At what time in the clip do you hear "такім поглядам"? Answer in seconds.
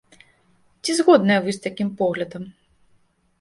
1.67-2.49